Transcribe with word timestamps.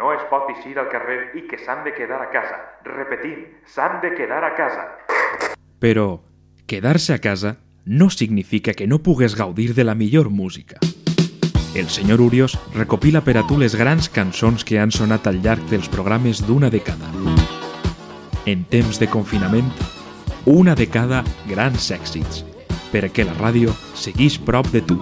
No 0.00 0.14
es 0.16 0.22
pot 0.32 0.48
eixir 0.48 0.78
al 0.80 0.88
carrer 0.88 1.18
i 1.36 1.42
que 1.44 1.58
s'han 1.60 1.84
de 1.84 1.92
quedar 1.92 2.22
a 2.24 2.30
casa. 2.32 2.56
Repetim, 2.88 3.44
s'han 3.68 3.98
de 4.00 4.14
quedar 4.16 4.40
a 4.46 4.54
casa. 4.56 4.86
Però 5.76 6.22
quedar-se 6.66 7.12
a 7.12 7.20
casa 7.20 7.58
no 7.84 8.08
significa 8.08 8.72
que 8.72 8.86
no 8.88 9.02
pugues 9.04 9.36
gaudir 9.36 9.74
de 9.74 9.84
la 9.84 9.94
millor 9.94 10.30
música. 10.30 10.80
El 11.74 11.92
senyor 11.92 12.22
Urios 12.24 12.56
recopila 12.74 13.20
per 13.20 13.36
a 13.36 13.44
tu 13.46 13.60
les 13.60 13.76
grans 13.76 14.08
cançons 14.08 14.64
que 14.64 14.80
han 14.80 14.90
sonat 14.90 15.28
al 15.28 15.42
llarg 15.44 15.68
dels 15.68 15.92
programes 15.92 16.40
d'una 16.48 16.72
dècada. 16.72 17.12
En 18.48 18.64
temps 18.72 18.98
de 18.98 19.06
confinament, 19.06 19.68
una 20.46 20.74
de 20.74 20.88
cada 20.88 21.20
grans 21.46 21.92
èxits, 21.92 22.46
perquè 22.90 23.28
la 23.28 23.36
ràdio 23.36 23.76
segueix 23.94 24.40
prop 24.40 24.72
de 24.72 24.80
tu. 24.80 24.96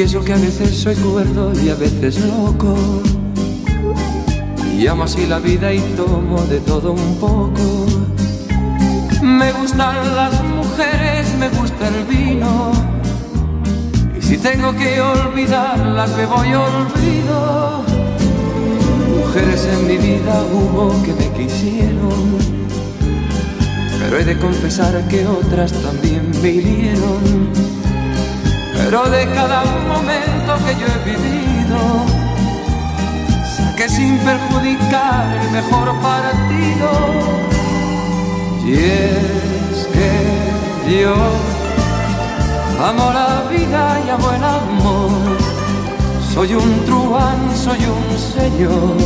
Confieso 0.00 0.24
que 0.24 0.32
a 0.32 0.36
veces 0.36 0.78
soy 0.78 0.94
cuerdo 0.94 1.52
y 1.62 1.68
a 1.68 1.74
veces 1.74 2.20
loco. 2.20 2.74
Y 4.74 4.86
amo 4.86 5.04
así 5.04 5.26
la 5.26 5.38
vida 5.40 5.74
y 5.74 5.80
tomo 5.94 6.40
de 6.44 6.58
todo 6.60 6.92
un 6.92 7.16
poco. 7.16 7.84
Me 9.20 9.52
gustan 9.52 10.16
las 10.16 10.42
mujeres, 10.42 11.34
me 11.38 11.50
gusta 11.50 11.88
el 11.88 12.06
vino. 12.06 12.72
Y 14.18 14.22
si 14.22 14.38
tengo 14.38 14.74
que 14.74 15.02
olvidarlas, 15.02 16.16
me 16.16 16.24
voy 16.24 16.48
olvido. 16.54 17.84
Mujeres 19.18 19.68
en 19.70 19.86
mi 19.86 19.98
vida 19.98 20.42
hubo 20.50 21.02
que 21.02 21.12
me 21.12 21.30
quisieron. 21.36 22.38
Pero 23.98 24.16
he 24.16 24.24
de 24.24 24.38
confesar 24.38 25.06
que 25.08 25.26
otras 25.26 25.74
también 25.74 26.30
me 26.40 26.52
pero 28.90 29.08
de 29.08 29.24
cada 29.28 29.62
momento 29.86 30.52
que 30.66 30.74
yo 30.74 30.86
he 30.88 30.98
vivido, 31.04 31.78
saqué 33.56 33.88
sin 33.88 34.18
perjudicar 34.18 35.32
el 35.40 35.50
mejor 35.52 35.96
partido. 36.00 36.90
Y 38.66 38.72
es 38.72 39.86
que 39.92 41.00
yo 41.02 41.14
amo 42.84 43.12
la 43.12 43.44
vida 43.48 44.00
y 44.04 44.10
amo 44.10 44.28
el 44.32 44.42
amor, 44.42 45.38
soy 46.34 46.54
un 46.54 46.84
truán, 46.84 47.38
soy 47.54 47.78
un 47.86 48.18
señor, 48.18 48.96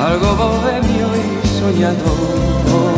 algo 0.00 0.34
bohemio 0.34 1.08
y 1.14 1.46
soñador. 1.60 2.89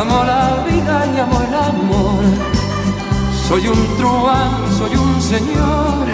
Amo 0.00 0.24
la 0.24 0.64
vida 0.68 1.06
y 1.14 1.20
amo 1.20 1.40
el 1.40 1.54
amor. 1.54 2.24
Soy 3.46 3.68
un 3.68 3.96
truán, 3.96 4.50
soy 4.76 4.96
un 4.96 5.22
señor 5.22 6.08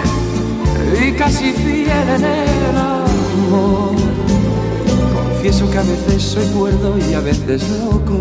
y 1.03 1.11
casi 1.13 1.51
fiel 1.51 2.09
en 2.17 2.23
el 2.23 2.77
amor. 2.77 3.95
Confieso 5.15 5.71
que 5.71 5.77
a 5.79 5.81
veces 5.81 6.21
soy 6.21 6.45
cuerdo 6.49 6.95
y 6.99 7.13
a 7.15 7.21
veces 7.21 7.67
loco. 7.79 8.19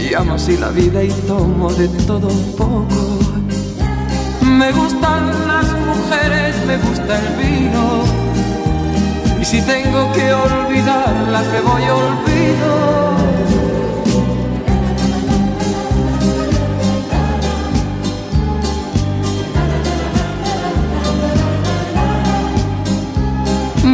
Y 0.00 0.14
amo 0.14 0.34
así 0.34 0.56
la 0.56 0.70
vida 0.70 1.04
y 1.04 1.10
tomo 1.26 1.70
de 1.70 1.88
todo 2.06 2.28
un 2.28 2.52
poco. 2.56 3.18
Me 4.44 4.72
gustan 4.72 5.28
las 5.46 5.66
mujeres, 5.90 6.56
me 6.66 6.78
gusta 6.78 7.18
el 7.18 7.28
vino. 7.36 8.02
Y 9.38 9.44
si 9.44 9.60
tengo 9.60 10.10
que 10.14 10.32
olvidarlas, 10.32 11.46
me 11.52 11.60
voy 11.60 11.82
olvido. 11.82 13.17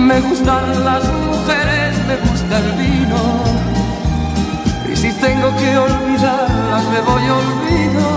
Me 0.04 0.20
gustan 0.20 0.84
las 0.84 1.02
mujeres, 1.04 1.96
me 2.06 2.16
gusta 2.28 2.58
el 2.58 2.72
vino. 2.72 3.22
Y 4.92 4.94
si 4.94 5.10
tengo 5.12 5.48
que 5.56 5.78
olvidarlas, 5.78 6.84
me 6.92 7.00
voy 7.00 7.22
olvido. 7.40 8.08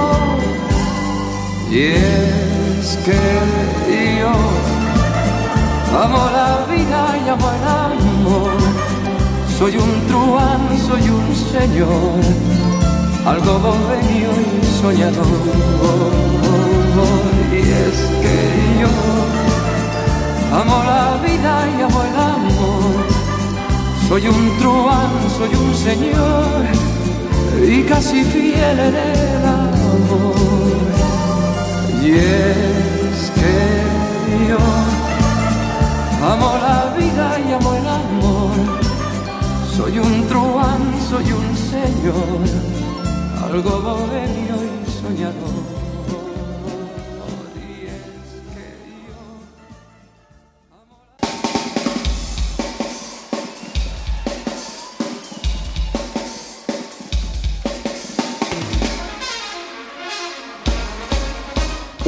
Y 1.72 1.80
es 1.96 2.98
que 3.06 4.20
yo 4.20 4.34
amo 6.04 6.30
la 6.38 6.66
vida 6.70 7.02
y 7.26 7.30
amo 7.30 7.50
el 7.58 7.64
amor. 7.86 8.52
Soy 9.58 9.78
un 9.78 10.08
truán, 10.08 10.62
soy 10.86 11.10
un 11.10 11.36
señor, 11.54 12.20
algo 13.26 13.60
bohemio 13.60 14.32
y 14.46 14.82
soñador. 14.82 15.26
Y 17.50 17.60
es 17.60 17.98
que 18.22 18.82
yo 18.82 18.90
Amo 20.52 20.82
la 20.86 21.07
Soy 24.08 24.26
un 24.26 24.58
truán, 24.58 25.12
soy 25.38 25.54
un 25.54 25.76
señor 25.76 26.64
y 27.62 27.84
casi 27.84 28.24
fiel 28.24 28.80
en 28.80 28.96
el 28.96 29.46
amor. 29.46 30.36
Y 32.02 32.12
es 32.12 33.32
que 33.36 34.48
yo 34.48 34.58
amo 36.26 36.54
la 36.62 36.96
vida 36.98 37.38
y 37.38 37.52
amo 37.52 37.74
el 37.74 37.88
amor. 37.88 38.52
Soy 39.76 40.00
un 40.00 40.26
truán, 40.28 40.82
soy 41.10 41.30
un 41.30 41.58
señor, 41.58 42.40
algo 43.44 43.82
bohemio 43.82 44.56
y 44.64 44.90
soñador. 44.90 45.77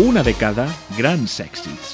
Una 0.10 0.24
de 0.26 0.32
cada 0.34 0.66
grans 0.98 1.36
èxits. 1.44 1.89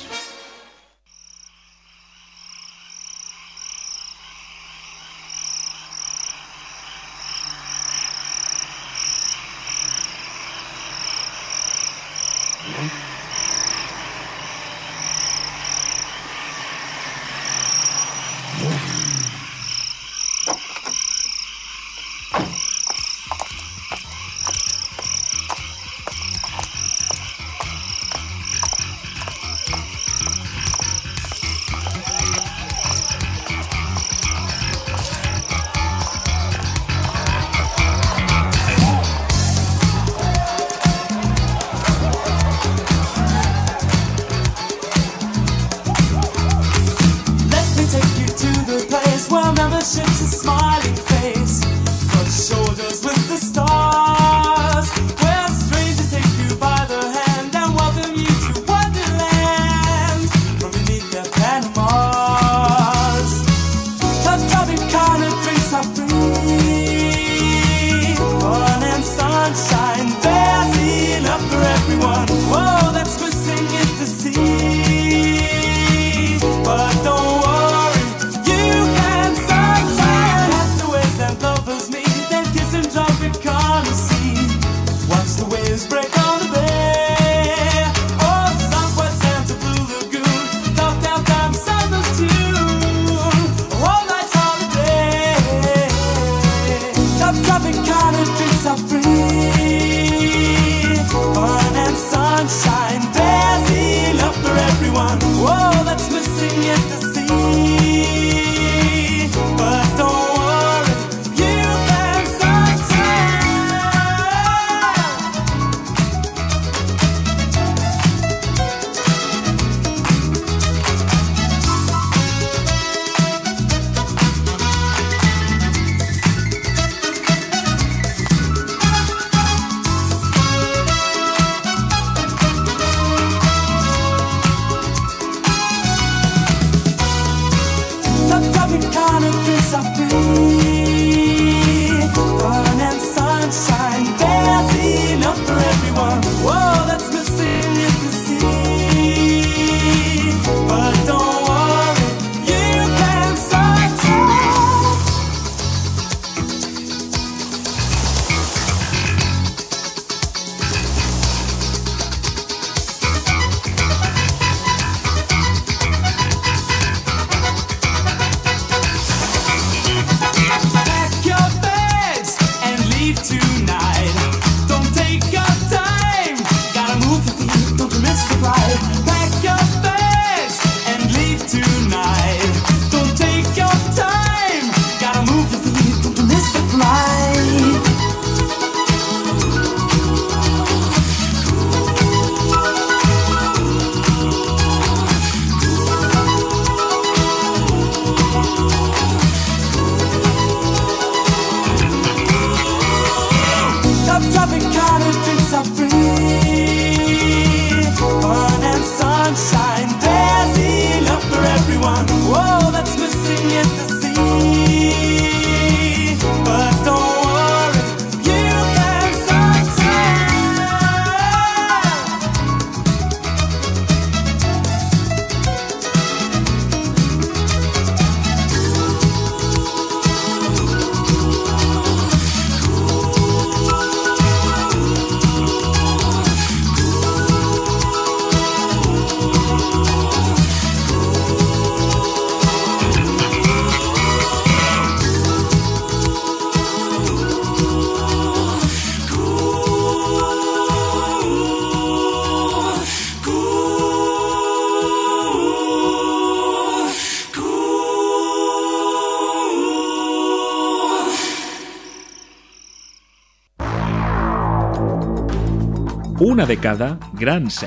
Una 266.35 266.45
de 266.45 266.57
cada, 266.57 266.99
grans 267.13 267.63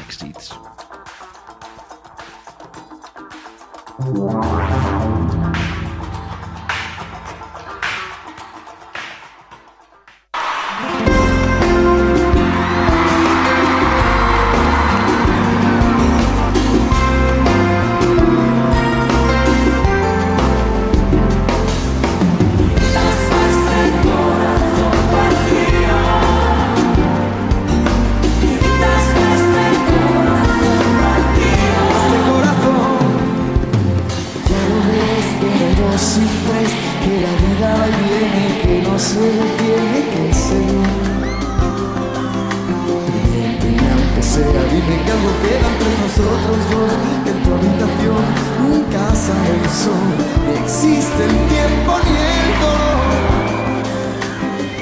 Aunque 44.18 44.34
sea, 44.34 44.62
dime 44.72 44.96
que 45.04 45.12
algo 45.12 45.30
queda 45.42 45.66
entre 45.70 45.90
nosotros 46.02 46.58
dos 46.70 46.90
En 47.30 47.36
tu 47.44 47.48
habitación 47.54 48.22
nunca 48.66 49.14
sale 49.14 49.54
el 49.62 49.70
sol. 49.70 50.10
Ni 50.44 50.52
existe 50.58 51.22
el 51.22 51.36
tiempo 51.46 51.90
ni 52.02 52.16
el 52.18 52.50
dolor. 52.58 53.06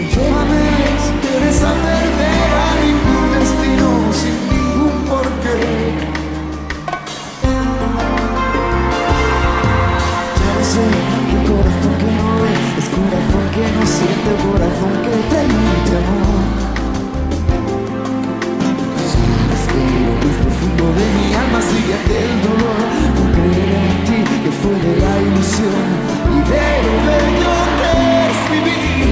Y 0.01 0.05
llévame 0.09 0.65
si 1.05 1.13
quieres 1.21 1.59
perder 1.85 2.49
a 2.65 2.73
ningún 2.81 3.27
destino 3.37 3.89
Sin 4.17 4.37
ningún 4.49 4.97
porqué. 5.05 5.61
Ya 10.41 10.51
lo 10.57 10.65
sé, 10.65 10.85
que 11.29 11.39
corazón 11.45 11.95
que 12.01 12.09
no 12.17 12.33
ve 12.41 12.53
Es 12.81 12.89
corazón 12.89 13.45
que 13.53 13.65
no 13.77 13.85
siente, 13.85 14.31
corazón 14.49 14.95
que 15.05 15.15
te 15.29 15.39
emite 15.45 15.95
amor 16.01 16.66
profundo 20.67 20.93
de 20.99 21.07
mi 21.17 21.35
alma 21.35 21.61
sigue 21.63 21.95
aquel 21.95 22.43
dolor. 22.43 22.81
No 23.17 23.25
creer 23.33 23.71
en 23.87 24.25
ti 24.25 24.35
que 24.45 24.51
fue 24.51 24.75
de 24.75 25.01
la 25.01 25.13
ilusión. 25.21 25.85
Y 26.35 26.41
de 26.51 26.69
lo 26.87 26.95
bello 27.07 27.55
que 27.79 27.93
es 28.27 28.39
vivir. 28.53 29.09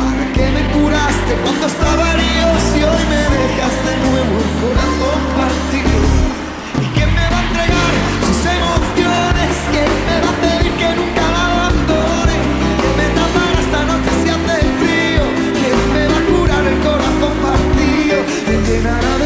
¿Para 0.00 0.24
qué 0.34 0.46
me 0.56 0.64
curaste 0.74 1.32
cuando 1.42 1.66
estaba 1.66 2.12
herido 2.12 2.48
Si 2.72 2.78
hoy 2.82 3.04
me 3.12 3.22
dejas 3.36 3.74
de 3.86 3.94
nuevo 4.06 4.34
el 4.44 4.50
corazón 4.62 5.20
partido 5.36 6.07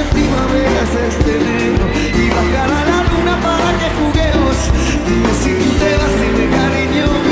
de 0.02 0.10
primaveras 0.10 0.90
este 1.08 1.36
enero 1.36 1.84
Y 1.94 2.28
bajará 2.30 2.84
la 2.84 3.02
luna 3.10 3.40
para 3.40 3.70
que 3.78 3.88
juguemos. 3.98 4.56
Dime 5.06 5.32
si 5.42 5.50
tú 5.54 5.70
te 5.78 5.96
vas, 5.96 6.14
dime 6.20 6.56
cariño 6.56 7.31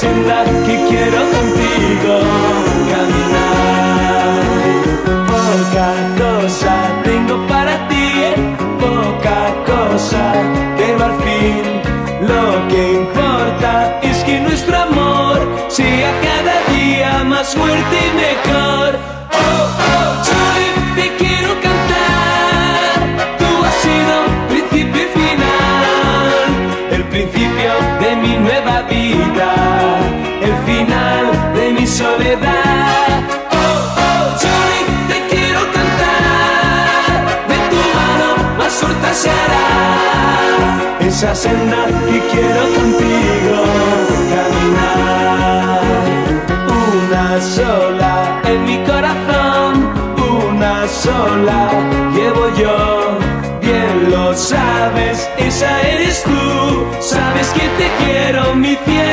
ciudad 0.00 0.46
que 0.64 0.76
quiero 0.88 1.18
contigo. 1.30 2.19
Y 41.22 41.22
quiero 41.22 42.62
contigo 42.76 43.62
caminar. 44.32 45.80
Una 46.94 47.40
sola 47.42 48.40
en 48.46 48.64
mi 48.64 48.78
corazón, 48.86 49.92
una 50.48 50.88
sola 50.88 51.68
llevo 52.14 52.48
yo. 52.56 53.18
Bien 53.60 54.10
lo 54.10 54.34
sabes, 54.34 55.28
esa 55.36 55.82
eres 55.82 56.22
tú. 56.24 56.86
Sabes 57.00 57.48
que 57.48 57.68
te 57.68 57.90
quiero, 58.02 58.54
mi 58.54 58.74
fiel. 58.76 59.09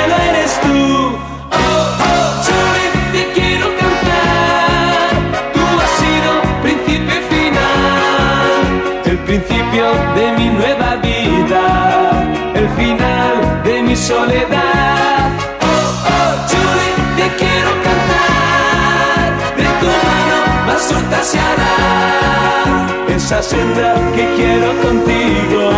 sonrisa 23.27 23.93
que 24.15 24.25
quiero 24.37 24.69
contigo 24.81 25.69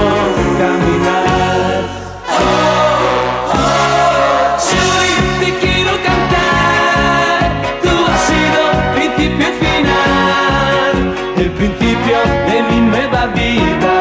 caminar. 0.60 1.82
Oh, 2.30 3.54
oh, 3.54 4.60
si 4.60 4.78
hoy 4.78 5.12
te 5.40 5.50
quiero 5.58 5.94
cantar, 6.10 7.42
tú 7.82 7.90
has 8.12 8.22
sido 8.30 8.60
principio 8.94 9.48
y 9.48 9.54
final, 9.66 10.94
el 11.38 11.52
principio 11.52 12.18
de 12.50 12.58
mi 12.70 12.80
nueva 12.82 13.26
vida, 13.28 13.96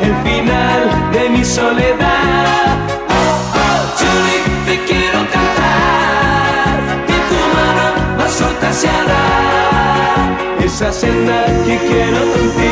el 0.00 0.14
final 0.22 1.12
de 1.12 1.30
mi 1.30 1.44
soledad. 1.44 2.11
la 10.92 10.98
senda 10.98 11.46
que 11.64 11.78
quiero 11.88 12.20
contigo. 12.32 12.71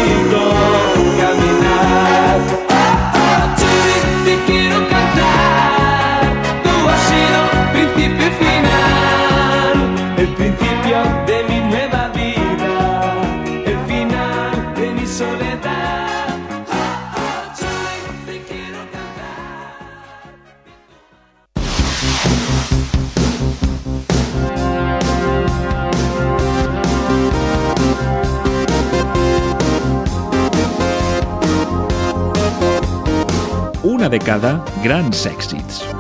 dècada 34.11 34.59
grans 34.85 35.27
èxits. 35.27 36.00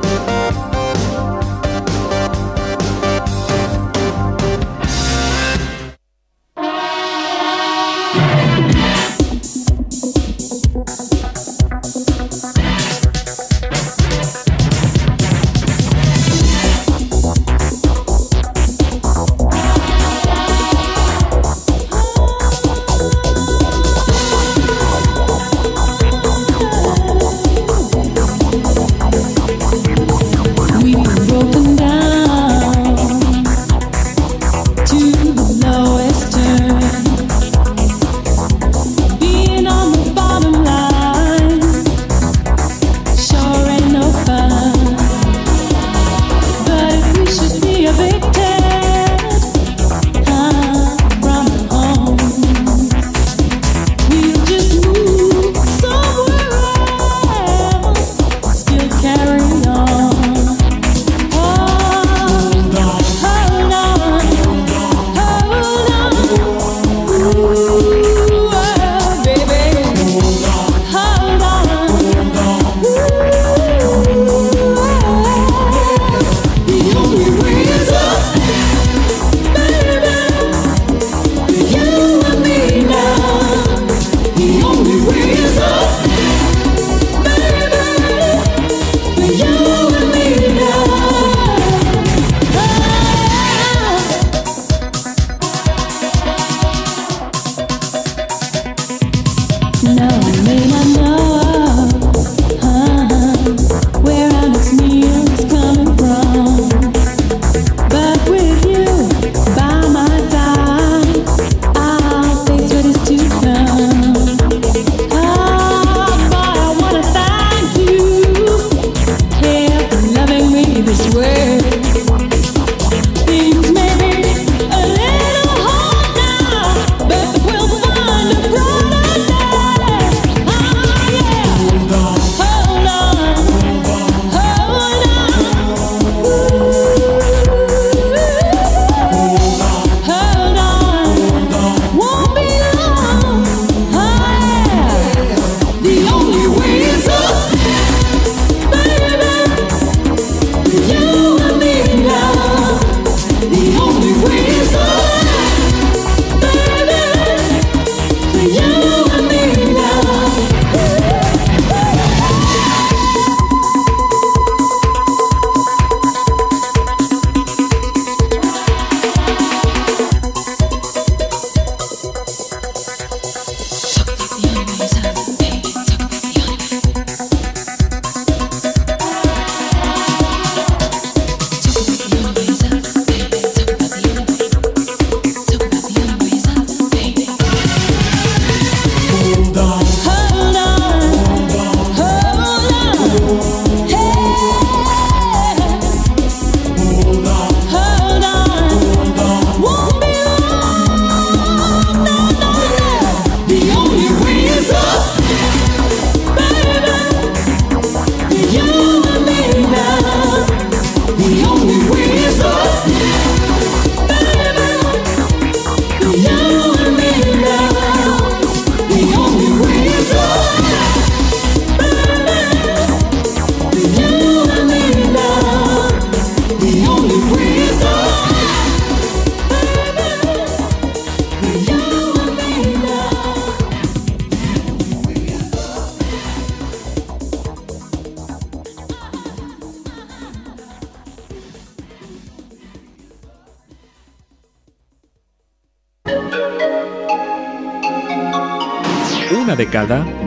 Una 249.50 249.56
de 249.56 249.64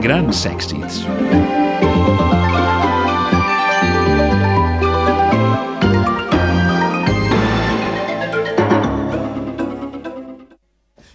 grans 0.01 0.45
èxits. 0.45 1.05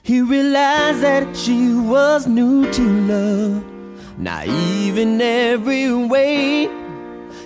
He 0.02 0.22
realized 0.22 1.02
that 1.02 1.36
she 1.36 1.74
was 1.74 2.26
new 2.26 2.64
to 2.72 2.82
love, 2.82 3.62
naive 4.16 4.96
in 4.96 5.20
every 5.20 5.92
way. 5.92 6.70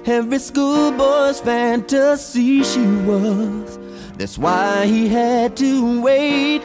Every 0.06 0.38
schoolboy's 0.38 1.40
fantasy 1.40 2.62
she 2.62 2.86
was. 3.04 3.80
That's 4.16 4.38
why 4.38 4.86
he 4.86 5.08
had 5.08 5.56
to 5.56 6.00
wait. 6.00 6.62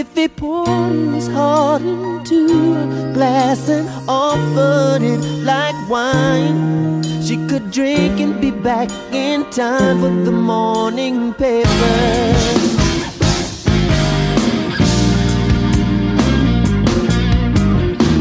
If 0.00 0.36
poured 0.36 1.14
his 1.14 1.28
heart 1.28 1.82
into 1.82 2.46
a 2.72 3.12
glass 3.12 3.68
and 3.68 3.86
offered 4.08 5.02
it 5.02 5.20
like 5.44 5.74
wine, 5.90 7.02
she 7.22 7.36
could 7.48 7.70
drink 7.70 8.18
and 8.18 8.40
be 8.40 8.50
back 8.50 8.90
in 9.12 9.44
time 9.50 10.00
for 10.00 10.08
the 10.24 10.32
morning 10.32 11.34
paper. 11.34 11.68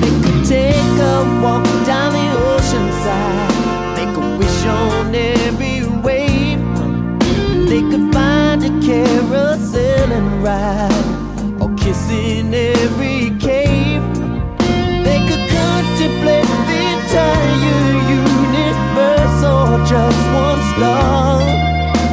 They 0.02 0.13
could 0.24 0.46
take 0.46 1.00
a 1.13 1.39
walk 1.42 1.63
down 1.86 2.12
the 2.12 2.30
ocean 2.52 2.92
side. 3.04 3.96
Make 3.96 4.18
a 4.18 4.38
wish 4.38 4.65
on 4.65 5.15
every 5.15 5.86
wave. 6.04 6.60
They 7.70 7.82
could 7.89 8.13
find 8.13 8.65
a 8.65 8.72
carousel 8.86 10.12
and 10.12 10.44
ride, 10.44 11.18
or 11.80 11.84
kiss 11.84 12.10
in 12.10 12.54
every 12.54 13.30
cave. 13.39 14.02
They 15.04 15.20
could 15.28 15.46
contemplate 15.50 16.48
the 16.70 16.82
entire 16.96 17.98
universe, 18.10 19.44
or 19.44 19.80
just 19.86 20.20
one 20.34 20.62
star. 20.76 21.42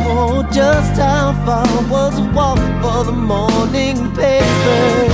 Oh, 0.09 0.49
just 0.53 1.01
how 1.01 1.33
far 1.45 1.67
was 1.91 2.19
a 2.19 2.33
walk 2.33 2.59
for 2.83 3.05
the 3.05 3.13
morning 3.13 3.97
papers? 4.15 5.06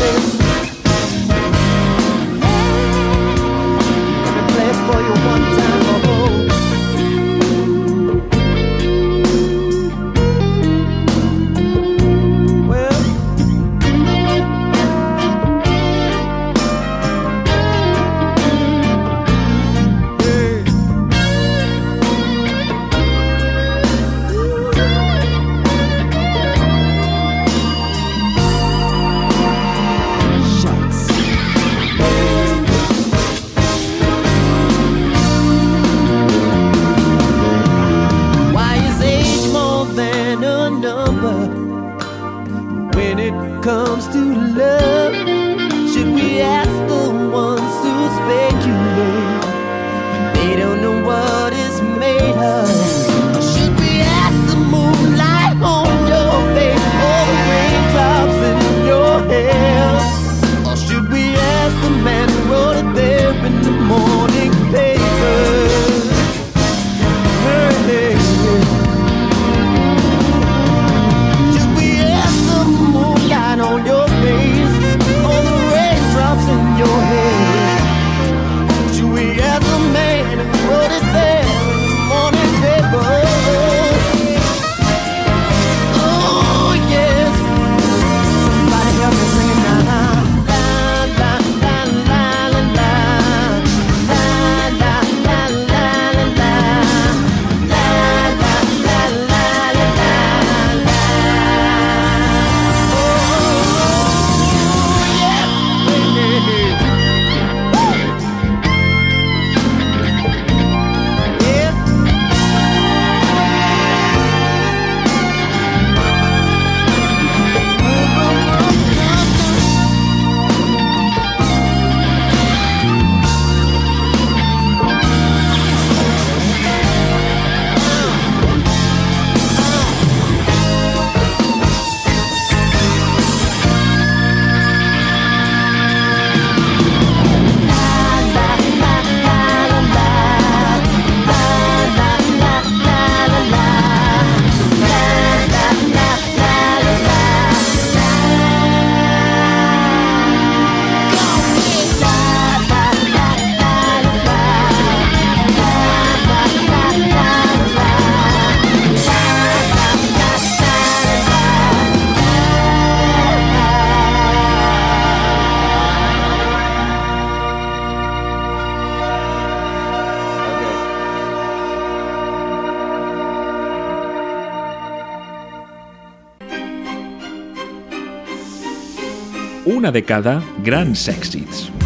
Una 179.83 179.91
de 179.91 180.05
cada 180.07 180.37
grans 180.63 181.09
èxits. 181.11 181.82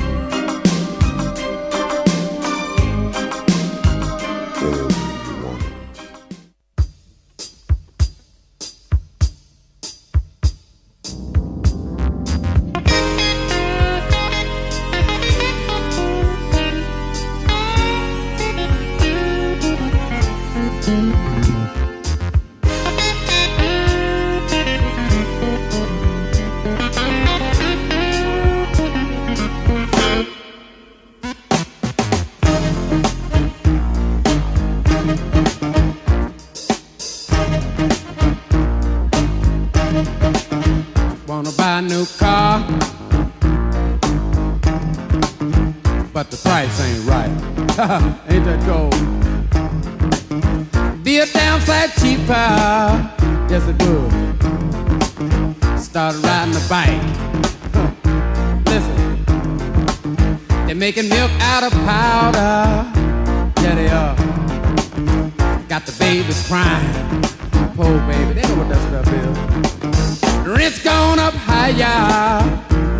They 68.68 68.74
what 68.74 68.92
that 68.92 69.04
stuff 69.04 69.08
is. 69.12 70.56
Rent's 70.58 70.82
gone 70.82 71.18
up 71.18 71.34
higher. 71.34 71.74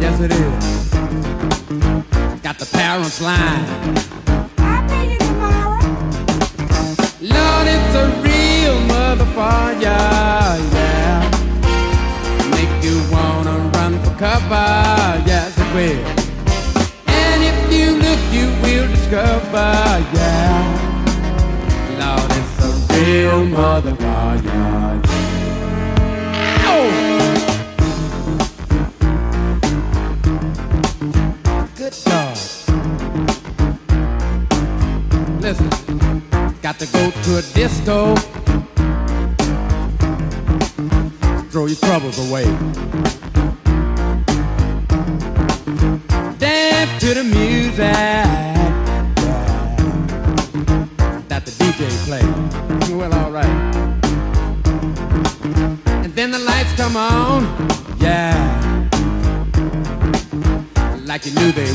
Yes, 0.00 0.20
it 0.20 0.32
is. 0.32 0.90
Got 2.42 2.58
the 2.58 2.66
parents 2.66 3.20
lying. 3.20 3.66
Lord, 7.20 7.66
it's 7.66 7.94
a 7.94 8.06
real 8.22 8.78
motherfucker, 8.88 9.80
yeah. 10.72 11.20
Make 12.50 12.84
you 12.84 13.02
wanna 13.10 13.56
run 13.74 13.98
for 14.02 14.14
cover, 14.18 15.22
yes 15.26 15.56
it 15.58 15.74
will. 15.74 16.06
And 17.08 17.42
if 17.42 17.72
you 17.72 17.96
look, 17.96 18.20
you 18.32 18.46
will 18.62 18.88
discover, 18.88 19.72
yeah. 20.14 20.64
Lord, 21.98 22.30
it's 22.30 22.58
a 22.64 22.66
real 22.94 23.40
motherfucker, 23.46 25.25
to 37.26 37.38
a 37.38 37.42
disco. 37.54 38.14
Throw 41.50 41.66
your 41.66 41.76
troubles 41.76 42.18
away. 42.30 42.44
Dance 46.38 47.00
to 47.00 47.14
the 47.14 47.24
music 47.24 47.78
that 51.26 51.42
the 51.44 51.50
DJ 51.58 51.88
plays. 52.06 52.90
Well, 52.92 53.12
alright. 53.12 53.56
And 56.04 56.14
then 56.14 56.30
the 56.30 56.38
lights 56.38 56.72
come 56.74 56.96
on. 56.96 57.42
Yeah. 57.98 58.36
Like 61.04 61.26
you 61.26 61.32
knew 61.32 61.50
they 61.50 61.72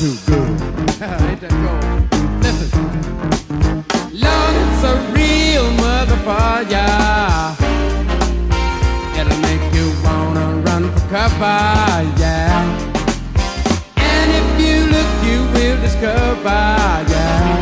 too 0.00 0.16
good. 0.24 0.48
Ain't 1.28 1.40
that 1.42 1.52
cold? 1.60 1.84
Listen, 2.40 2.70
Lord, 4.24 4.54
it's 4.62 4.82
a 4.92 4.94
real 5.12 5.66
motherfucker. 5.76 6.88
It'll 9.18 9.40
make 9.44 9.64
you 9.76 9.92
wanna 10.02 10.46
run 10.64 10.84
for 10.94 11.04
cover, 11.12 11.60
yeah. 12.16 12.64
And 13.98 14.28
if 14.40 14.48
you 14.64 14.76
look, 14.94 15.10
you 15.28 15.38
will 15.52 15.78
discover, 15.82 16.62
yeah. 17.12 17.60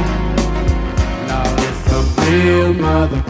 Lord, 1.31 1.59
it's 1.66 1.85
a 1.90 2.01
real 2.22 2.70
motherfucker, 2.85 3.27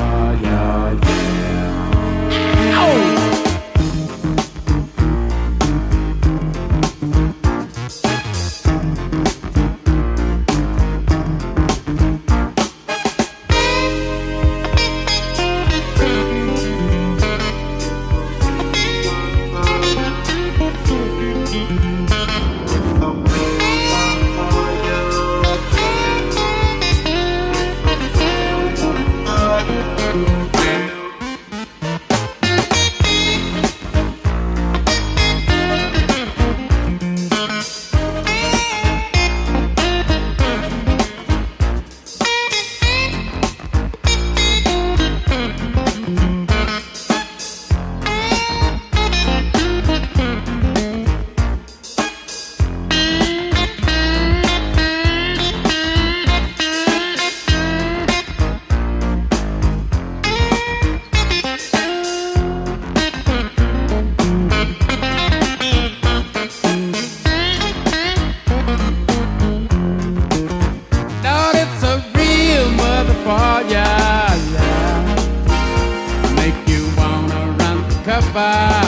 acabar. 78.38 78.87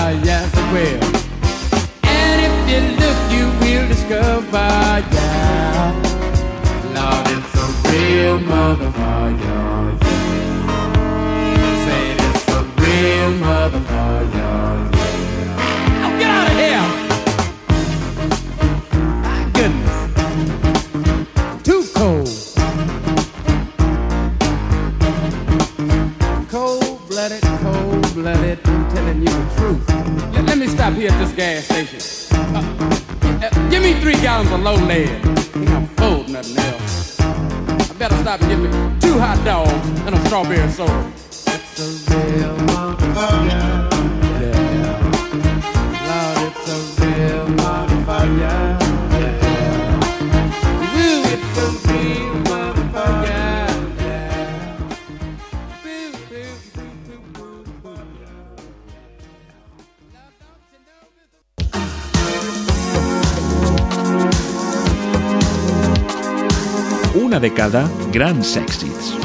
And 68.20 68.42
sextets. 68.42 69.19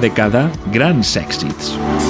Una 0.00 0.08
de 0.08 0.12
cada 0.14 0.48
grans 0.72 1.16
èxits. 1.16 2.09